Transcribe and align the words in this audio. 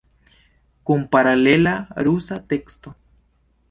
Kun 0.89 1.03
paralela 1.17 1.77
rusa 2.09 2.43
teksto. 2.55 2.99